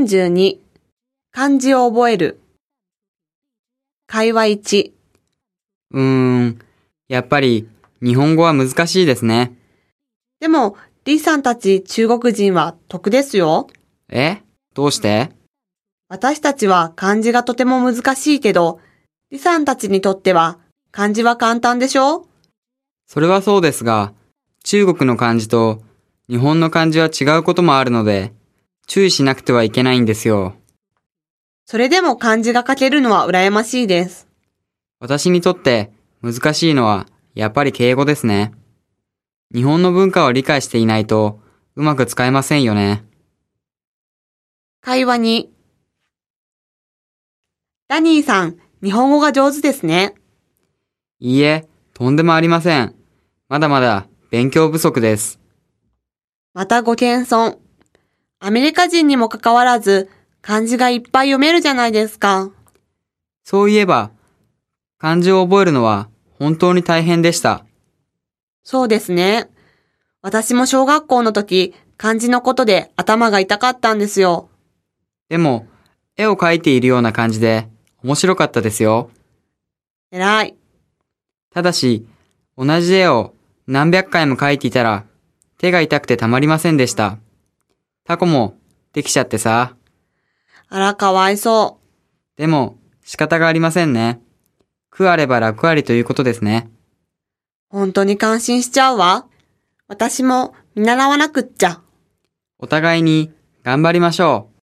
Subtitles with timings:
[0.00, 0.58] 42
[1.30, 2.40] 漢字を覚える。
[4.06, 4.92] 会話1
[5.90, 6.02] うー
[6.46, 6.58] ん、
[7.08, 7.68] やっぱり
[8.02, 9.54] 日本語は難しいですね。
[10.40, 13.68] でも、李さんたち中国人は得ですよ。
[14.08, 14.38] え？
[14.72, 15.32] どうして？
[16.08, 18.80] 私たちは漢字がとても難しいけど、
[19.30, 20.58] 李さんたちにとっては
[20.92, 22.26] 漢字は簡単でしょ？
[23.06, 24.14] それはそうですが、
[24.64, 25.82] 中国の漢字と
[26.30, 28.32] 日本の漢字は違うこともあるので、
[28.90, 30.56] 注意しなくてはいけないんですよ。
[31.64, 34.26] それでも漢字が書けるのは羨ましいです。
[34.98, 38.52] 私にとって難しいのはやっぱり敬語ですね。
[39.54, 41.38] 日本の文化を理解していないと
[41.76, 43.04] うまく使えませんよね。
[44.80, 45.48] 会話2
[47.86, 50.14] ダニーさん、日本語が上手ですね。
[51.20, 52.96] いいえ、とんでもありません。
[53.48, 55.38] まだまだ勉強不足です。
[56.54, 57.69] またご謙遜。
[58.42, 60.08] アメリカ人にもかかわらず、
[60.40, 62.50] 漢字がいっぱい読めるじゃないですか。
[63.44, 64.10] そういえば、
[64.98, 67.66] 漢字を覚えるのは本当に大変でした。
[68.64, 69.50] そうですね。
[70.22, 74.48] 私も小学校の時、漢字のことで頭が痛かったんですよ。
[75.28, 75.66] でも、
[76.16, 77.68] 絵を描いているような感じで
[78.02, 79.10] 面白かったですよ。
[80.10, 80.56] 偉い。
[81.52, 82.06] ただし、
[82.56, 83.34] 同じ絵を
[83.66, 85.04] 何百回も描いていたら
[85.58, 87.18] 手が痛くてたまりませんでした。
[88.04, 88.58] タコも
[88.92, 89.76] できちゃってさ。
[90.68, 91.80] あら、かわいそ
[92.36, 92.40] う。
[92.40, 94.20] でも仕方がありませんね。
[94.90, 96.70] 苦あれば楽ありということですね。
[97.68, 99.26] 本当に感心しちゃうわ。
[99.88, 101.80] 私も見習わなくっちゃ。
[102.58, 104.50] お互いに頑張りましょう。